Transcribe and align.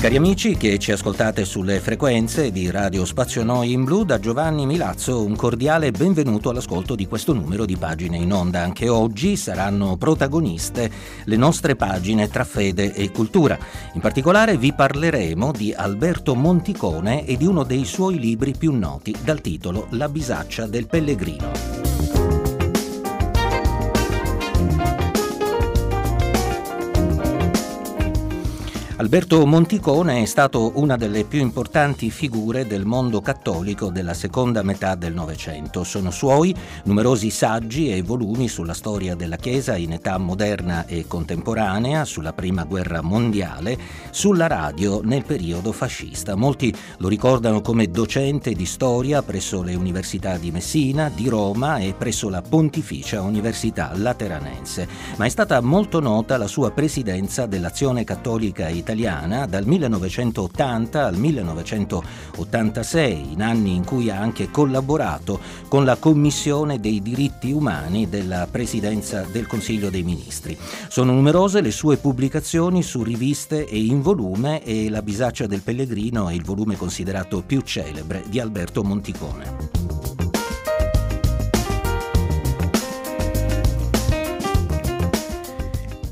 Cari 0.00 0.16
amici 0.16 0.56
che 0.56 0.78
ci 0.78 0.92
ascoltate 0.92 1.44
sulle 1.44 1.80
frequenze 1.80 2.52
di 2.52 2.70
Radio 2.70 3.04
Spazio 3.04 3.42
Noi 3.42 3.72
in 3.72 3.82
Blu, 3.82 4.04
da 4.04 4.20
Giovanni 4.20 4.64
Milazzo 4.64 5.24
un 5.24 5.34
cordiale 5.34 5.90
benvenuto 5.90 6.50
all'ascolto 6.50 6.94
di 6.94 7.08
questo 7.08 7.32
numero 7.32 7.64
di 7.64 7.76
pagine 7.76 8.16
in 8.16 8.32
onda. 8.32 8.62
Anche 8.62 8.88
oggi 8.88 9.34
saranno 9.36 9.96
protagoniste 9.96 10.88
le 11.24 11.36
nostre 11.36 11.74
pagine 11.74 12.28
tra 12.28 12.44
fede 12.44 12.94
e 12.94 13.10
cultura. 13.10 13.58
In 13.94 14.00
particolare 14.00 14.56
vi 14.56 14.72
parleremo 14.72 15.50
di 15.50 15.74
Alberto 15.76 16.36
Monticone 16.36 17.26
e 17.26 17.36
di 17.36 17.44
uno 17.44 17.64
dei 17.64 17.84
suoi 17.84 18.20
libri 18.20 18.54
più 18.56 18.72
noti 18.72 19.12
dal 19.24 19.40
titolo 19.40 19.88
La 19.90 20.08
bisaccia 20.08 20.68
del 20.68 20.86
pellegrino. 20.86 21.77
Alberto 29.00 29.46
Monticone 29.46 30.22
è 30.22 30.24
stato 30.24 30.72
una 30.74 30.96
delle 30.96 31.22
più 31.22 31.38
importanti 31.38 32.10
figure 32.10 32.66
del 32.66 32.84
mondo 32.84 33.20
cattolico 33.20 33.90
della 33.90 34.12
seconda 34.12 34.64
metà 34.64 34.96
del 34.96 35.14
Novecento. 35.14 35.84
Sono 35.84 36.10
suoi 36.10 36.52
numerosi 36.82 37.30
saggi 37.30 37.92
e 37.92 38.02
volumi 38.02 38.48
sulla 38.48 38.74
storia 38.74 39.14
della 39.14 39.36
Chiesa 39.36 39.76
in 39.76 39.92
età 39.92 40.18
moderna 40.18 40.84
e 40.86 41.06
contemporanea, 41.06 42.04
sulla 42.04 42.32
Prima 42.32 42.64
Guerra 42.64 43.00
Mondiale, 43.00 43.78
sulla 44.10 44.48
radio 44.48 45.00
nel 45.04 45.24
periodo 45.24 45.70
fascista. 45.70 46.34
Molti 46.34 46.74
lo 46.96 47.06
ricordano 47.06 47.60
come 47.60 47.92
docente 47.92 48.52
di 48.52 48.66
storia 48.66 49.22
presso 49.22 49.62
le 49.62 49.76
università 49.76 50.38
di 50.38 50.50
Messina, 50.50 51.08
di 51.08 51.28
Roma 51.28 51.78
e 51.78 51.94
presso 51.96 52.28
la 52.28 52.42
Pontificia 52.42 53.22
Università 53.22 53.92
Lateranense, 53.94 54.88
ma 55.18 55.24
è 55.24 55.28
stata 55.28 55.60
molto 55.60 56.00
nota 56.00 56.36
la 56.36 56.48
sua 56.48 56.72
presidenza 56.72 57.46
dell'Azione 57.46 58.02
Cattolica 58.02 58.62
Italiana 58.62 58.86
italiana 58.88 59.44
dal 59.44 59.66
1980 59.66 61.04
al 61.04 61.16
1986, 61.16 63.32
in 63.32 63.42
anni 63.42 63.74
in 63.74 63.84
cui 63.84 64.08
ha 64.08 64.18
anche 64.18 64.50
collaborato 64.50 65.38
con 65.68 65.84
la 65.84 65.96
Commissione 65.96 66.80
dei 66.80 67.02
diritti 67.02 67.52
umani 67.52 68.08
della 68.08 68.48
Presidenza 68.50 69.26
del 69.30 69.46
Consiglio 69.46 69.90
dei 69.90 70.02
Ministri. 70.02 70.56
Sono 70.88 71.12
numerose 71.12 71.60
le 71.60 71.70
sue 71.70 71.98
pubblicazioni 71.98 72.82
su 72.82 73.02
riviste 73.02 73.68
e 73.68 73.78
in 73.78 74.00
volume 74.00 74.64
e 74.64 74.88
La 74.88 75.02
bisaccia 75.02 75.46
del 75.46 75.60
pellegrino 75.60 76.30
è 76.30 76.32
il 76.32 76.44
volume 76.44 76.76
considerato 76.76 77.42
più 77.44 77.60
celebre 77.60 78.24
di 78.28 78.40
Alberto 78.40 78.82
Monticone. 78.82 79.87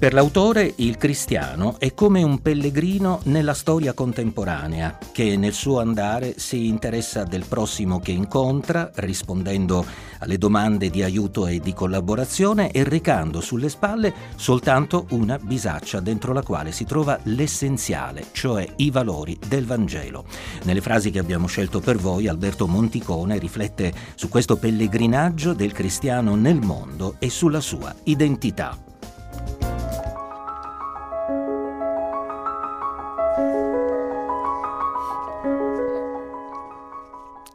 Per 0.06 0.14
l'autore 0.14 0.72
il 0.76 0.98
cristiano 0.98 1.80
è 1.80 1.92
come 1.92 2.22
un 2.22 2.40
pellegrino 2.40 3.18
nella 3.24 3.54
storia 3.54 3.92
contemporanea, 3.92 4.98
che 5.10 5.36
nel 5.36 5.52
suo 5.52 5.80
andare 5.80 6.34
si 6.38 6.68
interessa 6.68 7.24
del 7.24 7.44
prossimo 7.48 7.98
che 7.98 8.12
incontra, 8.12 8.88
rispondendo 8.94 9.84
alle 10.20 10.38
domande 10.38 10.90
di 10.90 11.02
aiuto 11.02 11.48
e 11.48 11.58
di 11.58 11.74
collaborazione 11.74 12.70
e 12.70 12.84
recando 12.84 13.40
sulle 13.40 13.68
spalle 13.68 14.14
soltanto 14.36 15.06
una 15.10 15.40
bisaccia 15.40 15.98
dentro 15.98 16.32
la 16.32 16.44
quale 16.44 16.70
si 16.70 16.84
trova 16.84 17.18
l'essenziale, 17.24 18.26
cioè 18.30 18.64
i 18.76 18.92
valori 18.92 19.36
del 19.48 19.66
Vangelo. 19.66 20.24
Nelle 20.62 20.82
frasi 20.82 21.10
che 21.10 21.18
abbiamo 21.18 21.48
scelto 21.48 21.80
per 21.80 21.96
voi, 21.96 22.28
Alberto 22.28 22.68
Monticone 22.68 23.38
riflette 23.38 23.92
su 24.14 24.28
questo 24.28 24.56
pellegrinaggio 24.56 25.52
del 25.52 25.72
cristiano 25.72 26.36
nel 26.36 26.60
mondo 26.60 27.16
e 27.18 27.28
sulla 27.28 27.60
sua 27.60 27.92
identità. 28.04 28.86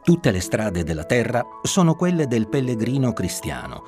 Tutte 0.04 0.32
le 0.32 0.40
strade 0.40 0.82
della 0.82 1.04
terra 1.04 1.46
sono 1.62 1.94
quelle 1.94 2.26
del 2.26 2.48
pellegrino 2.48 3.12
cristiano, 3.12 3.84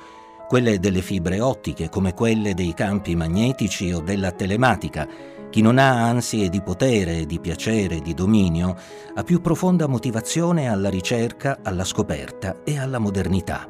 quelle 0.47 0.79
delle 0.79 1.01
fibre 1.01 1.41
ottiche 1.41 1.89
come 1.89 2.13
quelle 2.13 2.53
dei 2.53 2.73
campi 2.73 3.17
magnetici 3.17 3.91
o 3.91 3.99
della 3.99 4.31
telematica. 4.31 5.05
Chi 5.49 5.59
non 5.59 5.77
ha 5.77 6.07
ansie 6.07 6.47
di 6.47 6.61
potere, 6.61 7.25
di 7.25 7.41
piacere, 7.41 7.99
di 7.99 8.13
dominio, 8.13 8.77
ha 9.13 9.23
più 9.23 9.41
profonda 9.41 9.87
motivazione 9.87 10.69
alla 10.69 10.89
ricerca, 10.89 11.59
alla 11.61 11.83
scoperta 11.83 12.61
e 12.63 12.79
alla 12.79 12.97
modernità. 12.97 13.67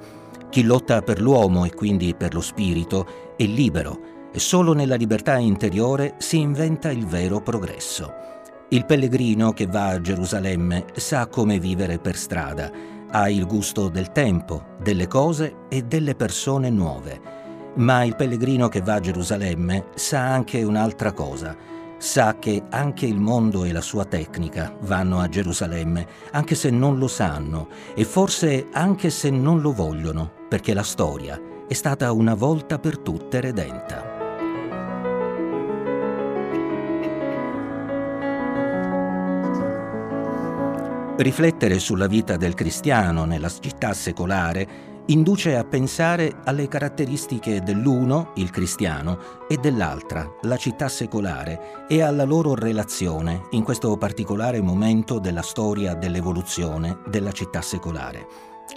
Chi 0.47 0.61
lotta 0.61 1.01
per 1.01 1.19
l'uomo 1.19 1.65
e 1.65 1.73
quindi 1.73 2.13
per 2.13 2.35
lo 2.35 2.41
spirito 2.41 3.33
è 3.35 3.43
libero 3.45 4.29
e 4.31 4.37
solo 4.37 4.73
nella 4.73 4.95
libertà 4.95 5.39
interiore 5.39 6.13
si 6.19 6.37
inventa 6.37 6.91
il 6.91 7.07
vero 7.07 7.41
progresso. 7.41 8.34
Il 8.69 8.85
pellegrino 8.85 9.53
che 9.53 9.67
va 9.67 9.89
a 9.89 10.01
Gerusalemme 10.01 10.85
sa 10.95 11.27
come 11.27 11.59
vivere 11.59 11.99
per 11.99 12.15
strada, 12.15 12.71
ha 13.11 13.29
il 13.29 13.45
gusto 13.45 13.89
del 13.89 14.11
tempo, 14.11 14.75
delle 14.81 15.07
cose 15.07 15.67
e 15.69 15.83
delle 15.83 16.15
persone 16.15 16.71
nuove. 16.71 17.21
Ma 17.75 18.03
il 18.03 18.15
pellegrino 18.15 18.67
che 18.67 18.81
va 18.81 18.95
a 18.95 18.99
Gerusalemme 18.99 19.89
sa 19.93 20.31
anche 20.33 20.63
un'altra 20.63 21.13
cosa. 21.13 21.55
Sa 21.97 22.39
che 22.39 22.63
anche 22.71 23.05
il 23.05 23.19
mondo 23.19 23.65
e 23.65 23.71
la 23.71 23.81
sua 23.81 24.03
tecnica 24.03 24.75
vanno 24.81 25.19
a 25.19 25.29
Gerusalemme, 25.29 26.07
anche 26.31 26.55
se 26.55 26.71
non 26.71 26.97
lo 26.97 27.07
sanno 27.07 27.67
e 27.93 28.03
forse 28.03 28.67
anche 28.71 29.11
se 29.11 29.29
non 29.29 29.61
lo 29.61 29.73
vogliono, 29.73 30.31
perché 30.49 30.73
la 30.73 30.83
storia 30.83 31.39
è 31.67 31.73
stata 31.73 32.11
una 32.11 32.33
volta 32.33 32.79
per 32.79 32.97
tutte 32.97 33.39
redenta. 33.39 34.14
Riflettere 41.17 41.79
sulla 41.79 42.07
vita 42.07 42.35
del 42.35 42.55
cristiano 42.55 43.23
nella 43.23 43.47
città 43.47 43.93
secolare 43.93 45.03
induce 45.07 45.55
a 45.55 45.63
pensare 45.63 46.41
alle 46.43 46.67
caratteristiche 46.67 47.61
dell'uno, 47.61 48.31
il 48.35 48.49
cristiano, 48.49 49.45
e 49.47 49.55
dell'altra, 49.55 50.29
la 50.41 50.57
città 50.57 50.89
secolare, 50.89 51.87
e 51.87 52.01
alla 52.01 52.25
loro 52.25 52.53
relazione 52.53 53.43
in 53.51 53.63
questo 53.63 53.95
particolare 53.95 54.59
momento 54.59 55.19
della 55.19 55.41
storia 55.41 55.93
dell'evoluzione 55.93 56.97
della 57.07 57.31
città 57.31 57.61
secolare. 57.61 58.27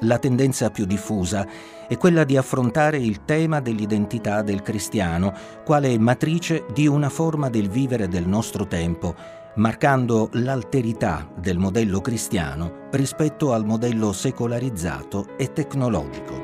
La 0.02 0.18
tendenza 0.18 0.70
più 0.70 0.84
diffusa 0.84 1.44
è 1.88 1.96
quella 1.96 2.22
di 2.22 2.36
affrontare 2.36 2.98
il 2.98 3.24
tema 3.24 3.60
dell'identità 3.60 4.42
del 4.42 4.62
cristiano 4.62 5.34
quale 5.64 5.98
matrice 5.98 6.66
di 6.72 6.86
una 6.86 7.08
forma 7.08 7.48
del 7.48 7.68
vivere 7.68 8.06
del 8.06 8.28
nostro 8.28 8.68
tempo 8.68 9.37
marcando 9.58 10.28
l'alterità 10.34 11.28
del 11.36 11.58
modello 11.58 12.00
cristiano 12.00 12.86
rispetto 12.92 13.52
al 13.52 13.64
modello 13.64 14.12
secolarizzato 14.12 15.36
e 15.36 15.52
tecnologico. 15.52 16.37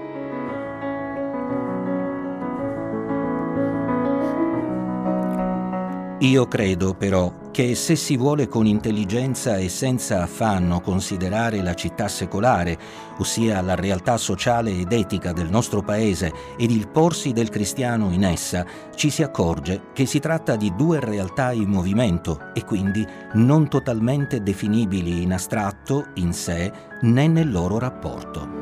Io 6.21 6.47
credo 6.47 6.95
però 6.95 7.51
che 7.51 7.75
se 7.75 7.97
si 7.97 8.17
vuole 8.17 8.47
con 8.47 8.67
intelligenza 8.67 9.57
e 9.57 9.69
senza 9.69 10.23
affanno 10.23 10.81
considerare 10.81 11.61
la 11.61 11.75
città 11.75 12.07
secolare, 12.07 12.79
ossia 13.19 13.61
la 13.61 13.75
realtà 13.75 14.17
sociale 14.17 14.71
ed 14.71 14.93
etica 14.93 15.33
del 15.33 15.51
nostro 15.51 15.83
paese 15.83 16.33
ed 16.57 16.71
il 16.71 16.89
porsi 16.89 17.33
del 17.33 17.49
cristiano 17.49 18.11
in 18.13 18.25
essa, 18.25 18.65
ci 18.95 19.11
si 19.11 19.25
accorge 19.25 19.87
che 19.93 20.07
si 20.07 20.21
tratta 20.21 20.55
di 20.55 20.73
due 20.77 21.01
realtà 21.01 21.53
in 21.53 21.69
movimento 21.69 22.53
e 22.55 22.65
quindi 22.65 23.07
non 23.35 23.69
totalmente 23.69 24.41
definibili 24.41 25.23
in 25.23 25.33
astratto, 25.33 26.07
in 26.15 26.33
sé, 26.33 26.73
né 27.03 27.27
nel 27.27 27.51
loro 27.51 27.79
rapporto. 27.79 28.54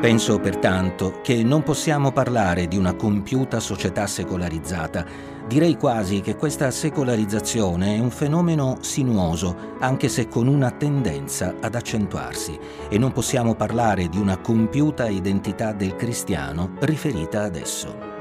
Penso 0.00 0.38
pertanto 0.38 1.20
che 1.22 1.42
non 1.42 1.64
possiamo 1.64 2.12
parlare 2.12 2.68
di 2.68 2.76
una 2.76 2.94
compiuta 2.94 3.58
società 3.58 4.06
secolarizzata. 4.06 5.04
Direi 5.48 5.76
quasi 5.76 6.20
che 6.20 6.36
questa 6.36 6.70
secolarizzazione 6.70 7.96
è 7.96 7.98
un 7.98 8.10
fenomeno 8.10 8.78
sinuoso, 8.80 9.74
anche 9.80 10.08
se 10.08 10.28
con 10.28 10.46
una 10.46 10.70
tendenza 10.70 11.56
ad 11.60 11.74
accentuarsi, 11.74 12.56
e 12.88 12.96
non 12.96 13.10
possiamo 13.10 13.56
parlare 13.56 14.08
di 14.08 14.18
una 14.18 14.38
compiuta 14.38 15.08
identità 15.08 15.72
del 15.72 15.96
cristiano 15.96 16.74
riferita 16.78 17.42
ad 17.42 17.56
esso. 17.56 18.17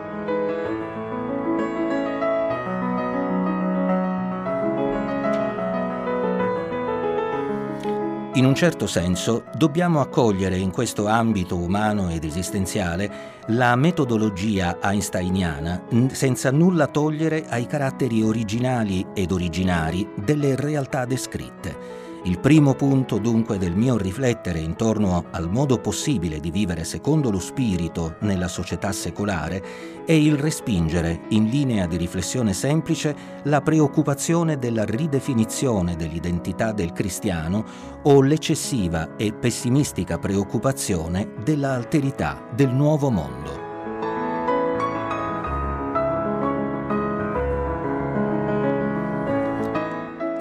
In 8.38 8.46
un 8.46 8.54
certo 8.54 8.86
senso 8.86 9.46
dobbiamo 9.56 10.00
accogliere 10.00 10.58
in 10.58 10.70
questo 10.70 11.08
ambito 11.08 11.56
umano 11.58 12.12
ed 12.12 12.24
esistenziale 12.24 13.42
la 13.48 13.76
metodologia 13.76 14.78
einsteiniana 14.80 15.82
senza 16.12 16.52
nulla 16.52 16.86
togliere 16.86 17.48
ai 17.50 17.66
caratteri 17.66 18.22
originali 18.22 19.08
ed 19.16 19.32
originari 19.32 20.08
delle 20.24 20.56
realtà 20.56 21.06
descritte. 21.06 22.07
Il 22.28 22.40
primo 22.40 22.74
punto 22.74 23.20
dunque 23.20 23.58
del 23.58 23.74
mio 23.74 23.96
riflettere 23.96 24.60
intorno 24.60 25.28
al 25.32 25.50
modo 25.50 25.80
possibile 25.80 26.42
di 26.42 26.52
vivere 26.52 26.84
secondo 26.84 27.32
lo 27.32 27.40
spirito 27.40 28.18
nella 28.20 28.50
società 28.50 28.92
secolare 28.92 29.64
è 30.06 30.12
il 30.12 30.38
respingere, 30.38 31.22
in 31.30 31.46
linea 31.46 31.88
di 31.88 31.96
riflessione 31.96 32.52
semplice, 32.52 33.16
la 33.44 33.62
preoccupazione 33.62 34.58
della 34.58 34.84
ridefinizione 34.84 35.96
dell'identità 35.96 36.74
del 36.74 36.92
cristiano 36.92 37.64
o 38.04 38.22
l'eccessiva 38.22 39.16
e 39.16 39.32
pessimistica 39.32 40.20
preoccupazione 40.20 41.32
della 41.46 41.76
alterità 41.76 42.46
del 42.54 42.74
nuovo 42.74 43.10
mondo. 43.10 43.67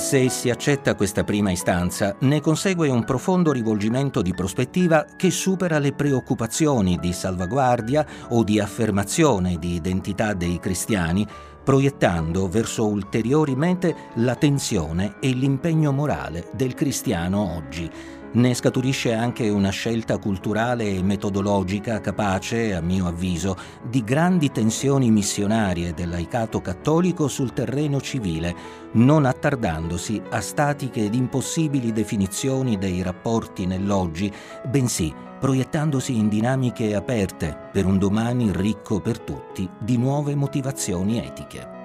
Se 0.06 0.29
si 0.29 0.50
accetta 0.50 0.94
questa 0.94 1.25
prima 1.25 1.50
istanza, 1.50 2.14
ne 2.20 2.41
consegue 2.41 2.88
un 2.88 3.03
profondo 3.03 3.50
rivolgimento 3.50 4.23
di 4.23 4.32
prospettiva 4.35 5.05
che 5.17 5.32
supera 5.32 5.81
le 5.81 5.94
preoccupazioni 5.94 6.97
di 7.00 7.12
salvaguardia 7.12 8.06
o 8.29 8.44
di 8.44 8.61
affermazione 8.61 9.58
di 9.58 9.75
identità 9.75 10.32
dei 10.32 10.61
cristiani, 10.61 11.26
proiettando 11.64 12.49
verso 12.49 12.87
ulteriori 12.87 13.56
mete 13.56 13.97
la 14.19 14.37
tensione 14.37 15.17
e 15.19 15.31
l'impegno 15.31 15.91
morale 15.91 16.50
del 16.52 16.75
cristiano 16.75 17.56
oggi 17.56 17.91
ne 18.37 18.53
scaturisce 18.53 19.15
anche 19.15 19.49
una 19.49 19.71
scelta 19.71 20.19
culturale 20.19 20.85
e 20.85 21.03
metodologica 21.03 22.00
capace, 22.00 22.75
a 22.75 22.81
mio 22.81 23.06
avviso, 23.06 23.56
di 23.83 24.05
grandi 24.05 24.50
tensioni 24.50 25.11
missionarie 25.11 25.94
del 25.94 26.11
laicato 26.11 26.61
cattolico 26.61 27.29
sul 27.29 27.55
terreno 27.55 27.99
civile, 28.00 28.55
non 28.93 29.25
attardandosi 29.25 30.21
a 30.31 30.41
statiche 30.41 31.05
ed 31.05 31.15
impossibili 31.15 31.93
definizioni 31.93 32.77
dei 32.77 33.03
rapporti 33.03 33.65
nell'oggi, 33.65 34.31
bensì 34.69 35.12
proiettandosi 35.38 36.17
in 36.17 36.29
dinamiche 36.29 36.94
aperte 36.94 37.69
per 37.73 37.87
un 37.87 37.99
domani 37.99 38.50
ricco 38.53 39.00
per 39.00 39.19
tutti 39.19 39.69
di 39.79 39.97
nuove 39.97 40.35
motivazioni 40.35 41.25
etiche. 41.25 41.75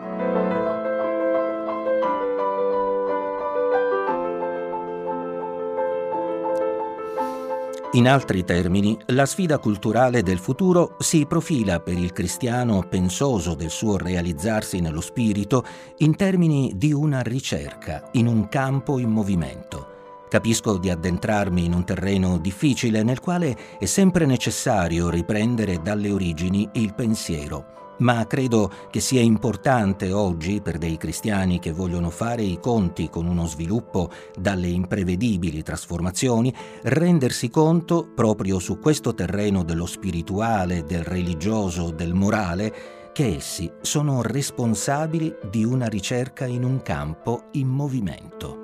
In 7.94 8.08
altri 8.08 8.46
termini, 8.46 8.98
la 9.08 9.26
sfida 9.26 9.58
culturale 9.58 10.24
del 10.24 10.40
futuro 10.40 10.96
si 11.00 11.26
profila 11.26 11.82
per 11.82 11.98
il 11.98 12.14
cristiano 12.14 12.86
pensoso 12.88 13.54
del 13.54 13.70
suo 13.70 13.98
realizzarsi 13.98 14.80
nello 14.80 15.02
spirito 15.02 15.66
in 15.98 16.16
termini 16.16 16.72
di 16.78 16.94
una 16.94 17.20
ricerca 17.20 18.08
in 18.14 18.28
un 18.28 18.48
campo 18.48 18.98
in 18.98 19.10
movimento. 19.10 19.88
Capisco 20.30 20.78
di 20.78 20.90
addentrarmi 20.90 21.66
in 21.66 21.74
un 21.74 21.84
terreno 21.84 22.38
difficile 22.38 23.04
nel 23.04 23.20
quale 23.20 23.58
è 23.78 23.86
sempre 23.86 24.26
necessario 24.26 25.10
riprendere 25.10 25.82
dalle 25.82 26.12
origini 26.12 26.70
il 26.76 26.94
pensiero 26.94 27.81
ma 28.02 28.26
credo 28.28 28.70
che 28.90 29.00
sia 29.00 29.22
importante 29.22 30.12
oggi 30.12 30.62
per 30.62 30.78
dei 30.78 30.98
cristiani 30.98 31.60
che 31.60 31.72
vogliono 31.72 32.10
fare 32.10 32.44
i 32.44 32.60
conti 32.60 33.10
con 33.10 33.28
uno 33.28 33.46
sviluppo 33.46 34.10
dalle 34.38 34.68
imprevedibili 34.68 35.64
trasformazioni, 35.64 36.54
rendersi 36.84 37.50
conto 37.50 38.08
proprio 38.14 38.60
su 38.60 38.80
questo 38.80 39.14
terreno 39.14 39.64
dello 39.64 39.86
spirituale, 39.86 40.84
del 40.84 41.04
religioso, 41.04 41.92
del 41.92 42.14
morale, 42.14 42.74
che 43.14 43.36
essi 43.36 43.72
sono 43.82 44.22
responsabili 44.22 45.36
di 45.50 45.64
una 45.64 45.88
ricerca 45.88 46.46
in 46.46 46.64
un 46.64 46.82
campo 46.82 47.46
in 47.54 47.68
movimento. 47.68 48.61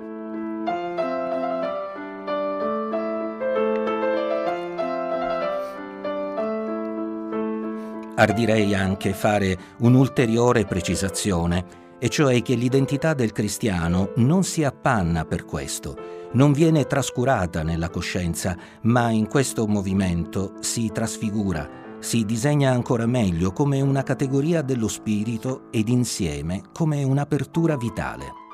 Ardirei 8.18 8.74
anche 8.74 9.12
fare 9.12 9.56
un'ulteriore 9.78 10.64
precisazione, 10.64 11.86
e 12.00 12.08
cioè 12.08 12.42
che 12.42 12.54
l'identità 12.54 13.14
del 13.14 13.32
cristiano 13.32 14.12
non 14.16 14.44
si 14.44 14.62
appanna 14.62 15.24
per 15.24 15.44
questo, 15.44 15.96
non 16.32 16.52
viene 16.52 16.84
trascurata 16.84 17.62
nella 17.62 17.90
coscienza, 17.90 18.56
ma 18.82 19.10
in 19.10 19.26
questo 19.28 19.66
movimento 19.66 20.54
si 20.60 20.90
trasfigura, 20.92 21.68
si 22.00 22.24
disegna 22.24 22.70
ancora 22.70 23.06
meglio 23.06 23.52
come 23.52 23.80
una 23.80 24.02
categoria 24.02 24.62
dello 24.62 24.88
spirito 24.88 25.70
ed 25.70 25.88
insieme 25.88 26.62
come 26.72 27.02
un'apertura 27.02 27.76
vitale. 27.76 28.46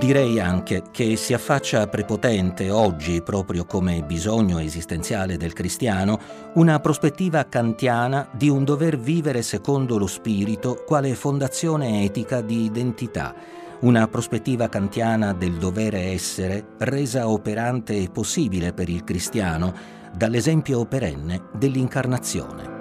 Direi 0.00 0.40
anche 0.40 0.84
che 0.90 1.14
si 1.16 1.34
affaccia 1.34 1.86
prepotente 1.86 2.70
oggi, 2.70 3.20
proprio 3.20 3.66
come 3.66 4.02
bisogno 4.02 4.58
esistenziale 4.58 5.36
del 5.36 5.52
cristiano, 5.52 6.18
una 6.54 6.80
prospettiva 6.80 7.44
kantiana 7.44 8.26
di 8.32 8.48
un 8.48 8.64
dover 8.64 8.98
vivere 8.98 9.42
secondo 9.42 9.98
lo 9.98 10.06
spirito 10.06 10.84
quale 10.86 11.14
fondazione 11.14 12.02
etica 12.02 12.40
di 12.40 12.64
identità, 12.64 13.34
una 13.80 14.08
prospettiva 14.08 14.70
kantiana 14.70 15.34
del 15.34 15.58
dovere 15.58 16.00
essere 16.12 16.64
resa 16.78 17.28
operante 17.28 17.94
e 17.94 18.08
possibile 18.08 18.72
per 18.72 18.88
il 18.88 19.04
cristiano 19.04 19.74
dall'esempio 20.16 20.86
perenne 20.86 21.42
dell'incarnazione. 21.52 22.79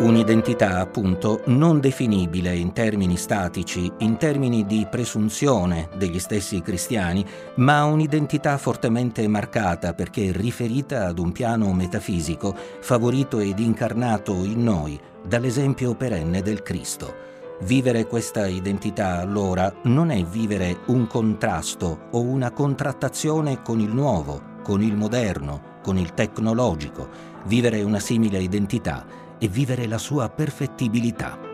Un'identità 0.00 0.78
appunto 0.78 1.42
non 1.48 1.78
definibile 1.78 2.56
in 2.56 2.72
termini 2.72 3.18
statici, 3.18 3.92
in 3.98 4.16
termini 4.16 4.64
di 4.64 4.86
presunzione 4.90 5.90
degli 5.94 6.18
stessi 6.18 6.62
cristiani, 6.62 7.22
ma 7.56 7.84
un'identità 7.84 8.56
fortemente 8.56 9.28
marcata 9.28 9.92
perché 9.92 10.32
riferita 10.32 11.04
ad 11.04 11.18
un 11.18 11.32
piano 11.32 11.70
metafisico 11.74 12.56
favorito 12.80 13.40
ed 13.40 13.58
incarnato 13.58 14.32
in 14.42 14.62
noi 14.62 14.98
dall'esempio 15.22 15.94
perenne 15.94 16.40
del 16.40 16.62
Cristo. 16.62 17.14
Vivere 17.60 18.06
questa 18.06 18.46
identità 18.46 19.18
allora 19.18 19.70
non 19.82 20.10
è 20.10 20.24
vivere 20.24 20.78
un 20.86 21.06
contrasto 21.08 22.06
o 22.12 22.22
una 22.22 22.52
contrattazione 22.52 23.60
con 23.60 23.80
il 23.80 23.92
nuovo, 23.92 24.40
con 24.62 24.82
il 24.82 24.96
moderno, 24.96 25.78
con 25.82 25.98
il 25.98 26.14
tecnologico. 26.14 27.06
Vivere 27.44 27.82
una 27.82 28.00
simile 28.00 28.38
identità 28.38 29.28
e 29.40 29.48
vivere 29.48 29.86
la 29.86 29.98
sua 29.98 30.28
perfettibilità. 30.28 31.49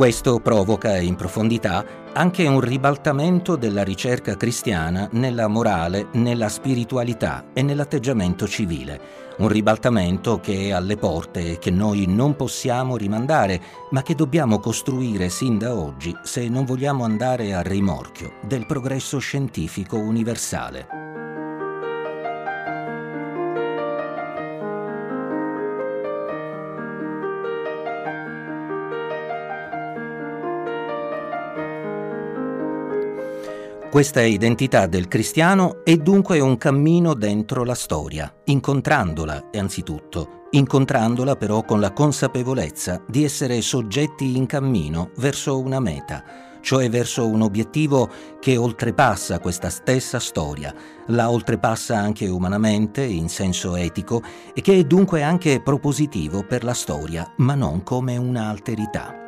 Questo 0.00 0.40
provoca 0.40 0.96
in 0.96 1.14
profondità 1.14 1.84
anche 2.14 2.46
un 2.46 2.60
ribaltamento 2.60 3.54
della 3.54 3.82
ricerca 3.82 4.34
cristiana 4.34 5.06
nella 5.12 5.46
morale, 5.46 6.06
nella 6.14 6.48
spiritualità 6.48 7.50
e 7.52 7.60
nell'atteggiamento 7.60 8.48
civile. 8.48 8.98
Un 9.36 9.48
ribaltamento 9.48 10.40
che 10.40 10.68
è 10.68 10.70
alle 10.70 10.96
porte 10.96 11.50
e 11.50 11.58
che 11.58 11.70
noi 11.70 12.06
non 12.08 12.34
possiamo 12.34 12.96
rimandare, 12.96 13.60
ma 13.90 14.00
che 14.00 14.14
dobbiamo 14.14 14.58
costruire 14.58 15.28
sin 15.28 15.58
da 15.58 15.74
oggi 15.74 16.16
se 16.22 16.48
non 16.48 16.64
vogliamo 16.64 17.04
andare 17.04 17.52
a 17.52 17.60
rimorchio 17.60 18.36
del 18.40 18.64
progresso 18.64 19.18
scientifico 19.18 19.98
universale. 19.98 21.09
Questa 34.00 34.22
identità 34.22 34.86
del 34.86 35.08
cristiano 35.08 35.84
è 35.84 35.94
dunque 35.98 36.40
un 36.40 36.56
cammino 36.56 37.12
dentro 37.12 37.64
la 37.64 37.74
storia, 37.74 38.34
incontrandola 38.44 39.50
anzitutto, 39.52 40.46
incontrandola 40.52 41.36
però 41.36 41.64
con 41.64 41.80
la 41.80 41.92
consapevolezza 41.92 43.04
di 43.06 43.24
essere 43.24 43.60
soggetti 43.60 44.38
in 44.38 44.46
cammino 44.46 45.10
verso 45.16 45.60
una 45.60 45.80
meta, 45.80 46.24
cioè 46.62 46.88
verso 46.88 47.26
un 47.26 47.42
obiettivo 47.42 48.08
che 48.40 48.56
oltrepassa 48.56 49.38
questa 49.38 49.68
stessa 49.68 50.18
storia, 50.18 50.74
la 51.08 51.30
oltrepassa 51.30 51.98
anche 51.98 52.26
umanamente, 52.26 53.04
in 53.04 53.28
senso 53.28 53.76
etico, 53.76 54.22
e 54.54 54.62
che 54.62 54.78
è 54.78 54.84
dunque 54.84 55.22
anche 55.22 55.60
propositivo 55.60 56.42
per 56.42 56.64
la 56.64 56.72
storia, 56.72 57.30
ma 57.36 57.54
non 57.54 57.82
come 57.82 58.16
un'alterità. 58.16 59.19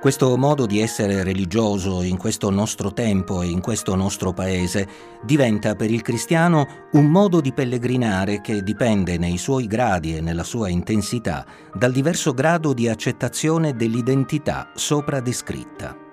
Questo 0.00 0.36
modo 0.36 0.64
di 0.64 0.78
essere 0.78 1.24
religioso 1.24 2.02
in 2.02 2.16
questo 2.18 2.50
nostro 2.50 2.92
tempo 2.92 3.42
e 3.42 3.48
in 3.48 3.60
questo 3.60 3.96
nostro 3.96 4.32
paese 4.32 4.86
diventa 5.24 5.74
per 5.74 5.90
il 5.90 6.02
cristiano 6.02 6.86
un 6.92 7.06
modo 7.06 7.40
di 7.40 7.52
pellegrinare 7.52 8.40
che 8.40 8.62
dipende 8.62 9.18
nei 9.18 9.38
suoi 9.38 9.66
gradi 9.66 10.16
e 10.16 10.20
nella 10.20 10.44
sua 10.44 10.68
intensità 10.68 11.44
dal 11.74 11.90
diverso 11.90 12.32
grado 12.32 12.72
di 12.74 12.88
accettazione 12.88 13.74
dell'identità 13.74 14.70
sopra 14.76 15.18
descritta. 15.18 16.07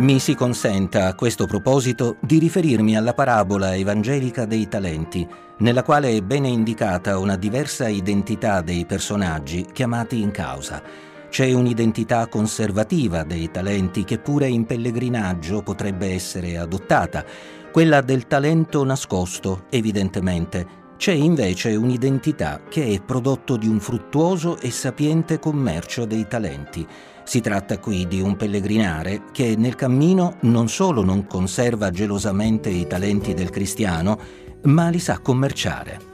Mi 0.00 0.18
si 0.18 0.34
consenta 0.34 1.08
a 1.08 1.14
questo 1.14 1.44
proposito 1.44 2.16
di 2.20 2.38
riferirmi 2.38 2.96
alla 2.96 3.12
parabola 3.12 3.76
evangelica 3.76 4.46
dei 4.46 4.66
talenti, 4.66 5.28
nella 5.58 5.82
quale 5.82 6.16
è 6.16 6.22
bene 6.22 6.48
indicata 6.48 7.18
una 7.18 7.36
diversa 7.36 7.86
identità 7.86 8.62
dei 8.62 8.86
personaggi 8.86 9.66
chiamati 9.70 10.22
in 10.22 10.30
causa. 10.30 10.82
C'è 11.28 11.52
un'identità 11.52 12.28
conservativa 12.28 13.24
dei 13.24 13.50
talenti 13.50 14.04
che 14.04 14.18
pure 14.18 14.48
in 14.48 14.64
pellegrinaggio 14.64 15.60
potrebbe 15.60 16.14
essere 16.14 16.56
adottata, 16.56 17.22
quella 17.70 18.00
del 18.00 18.26
talento 18.26 18.82
nascosto, 18.82 19.64
evidentemente. 19.68 20.79
C'è 21.00 21.12
invece 21.12 21.76
un'identità 21.76 22.60
che 22.68 22.88
è 22.88 23.00
prodotto 23.00 23.56
di 23.56 23.66
un 23.66 23.80
fruttuoso 23.80 24.58
e 24.58 24.70
sapiente 24.70 25.38
commercio 25.38 26.04
dei 26.04 26.28
talenti 26.28 26.86
si 27.24 27.40
tratta 27.40 27.78
qui 27.78 28.06
di 28.06 28.20
un 28.20 28.36
pellegrinare 28.36 29.22
che 29.32 29.54
nel 29.56 29.76
cammino 29.76 30.36
non 30.40 30.68
solo 30.68 31.02
non 31.02 31.26
conserva 31.26 31.88
gelosamente 31.88 32.68
i 32.68 32.86
talenti 32.86 33.32
del 33.32 33.48
cristiano, 33.48 34.18
ma 34.64 34.90
li 34.90 34.98
sa 34.98 35.20
commerciare. 35.20 36.10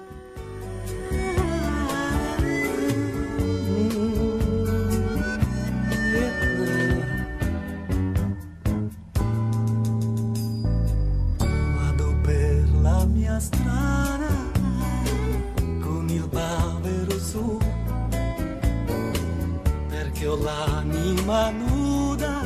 L'anima 20.35 21.51
nuda 21.51 22.43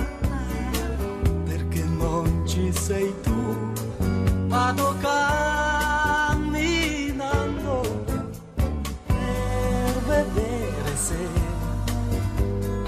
perché 1.45 1.83
non 1.85 2.43
ci 2.47 2.71
sei 2.73 3.15
tu 3.23 3.57
vado 4.49 4.95
camminando 5.01 6.35
per 9.07 10.03
vedere 10.07 10.97
se 10.97 11.17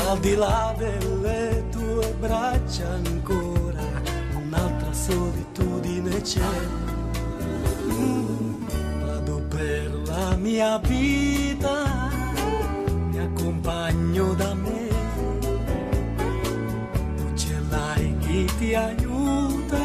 al 0.08 0.18
di 0.18 0.34
là 0.34 0.74
delle 0.76 1.64
tue 1.70 2.14
braccia 2.18 2.88
ancora 2.88 3.80
un'altra 4.36 4.92
solitudine 4.92 6.20
c'è. 6.20 6.40
Mm, 7.90 8.64
vado 9.04 9.42
per 9.48 9.94
la 10.06 10.36
mia 10.36 10.78
vita 10.78 12.10
mi 13.10 13.18
accompagno 13.18 14.34
da 14.34 14.54
me 14.54 14.61
aiuta, 18.74 19.84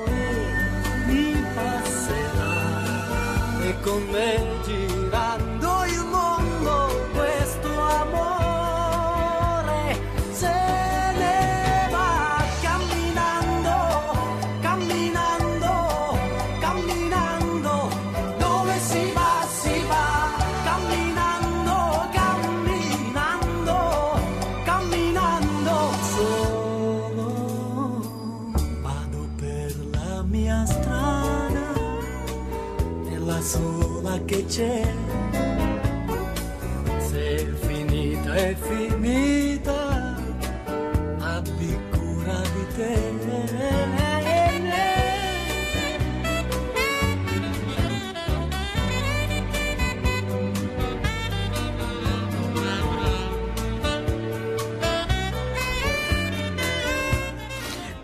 e 0.07 0.11
mi 1.07 1.35
passerà 1.55 2.55
e 3.63 3.81
con 3.83 4.03
me 4.11 4.56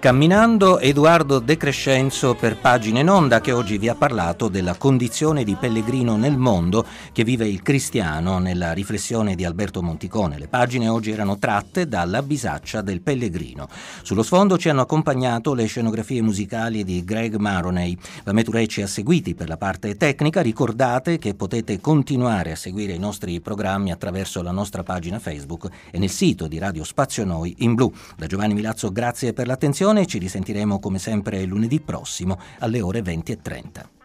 Camminando 0.03 0.81
Edoardo 0.81 1.39
De 1.39 1.57
Crescenzo 1.57 2.35
per 2.35 2.57
Pagine 2.57 3.03
in 3.03 3.09
Onda 3.09 3.41
che 3.41 3.53
oggi 3.53 3.79
vi 3.79 3.89
ha 3.89 3.95
parlato 3.95 4.49
della 4.49 4.75
condizione 4.75 5.45
di 5.45 5.55
pellegrino 5.55 6.17
nel 6.17 6.37
mondo 6.37 6.85
che 7.13 7.23
vive 7.23 7.47
il 7.47 7.63
cristiano 7.63 8.41
nella 8.41 8.73
riflessione 8.73 9.37
di 9.37 9.45
Alberto 9.45 9.81
Monticone. 9.81 10.41
Le 10.41 10.49
pagine 10.49 10.89
oggi 10.89 11.13
erano 11.13 11.39
tratte 11.39 11.87
dalla 11.87 12.21
bisaccia 12.21 12.81
del 12.81 13.01
pellegrino. 13.01 13.69
Sullo 14.03 14.25
sfondo 14.25 14.59
ci 14.59 14.69
hanno 14.69 14.81
accompagnato 14.81 15.55
le 15.55 15.67
scenografie 15.67 16.21
musicali 16.21 16.83
di 16.83 17.05
Greg 17.05 17.37
Maroney. 17.37 17.97
Vameturei 18.25 18.67
ci 18.67 18.83
ha 18.83 18.89
seguiti 18.89 19.37
per 19.37 19.47
la 19.47 19.57
parte 19.57 19.97
tecnica. 19.97 20.43
Ricordate 20.43 21.19
che 21.19 21.37
potete 21.37 21.81
continuare 21.81 22.51
a 22.51 22.57
seguire 22.57 22.93
i 22.93 22.99
nostri 22.99 23.41
programmi 23.41 23.93
attraverso 23.93 24.43
la 24.43 24.51
nostra 24.51 24.83
pagina 24.83 25.21
Facebook 25.21 25.69
e 25.93 25.99
nel 26.01 26.11
sito 26.11 26.49
di 26.49 26.59
Radio 26.59 26.83
Spazio 26.83 27.25
Noi 27.25 27.55
in 27.59 27.75
blu. 27.75 27.93
Da 28.17 28.27
Giovanni 28.27 28.55
Milazzo 28.55 28.91
grazie 28.91 29.33
per 29.33 29.47
l'attenzione 29.47 29.91
ci 30.07 30.19
risentiremo 30.19 30.81
come 30.81 30.99
sempre 30.99 31.45
lunedì 31.45 31.81
prossimo 31.81 32.39
alle 32.59 32.81
ore 32.81 33.01
20.30. 33.01 34.02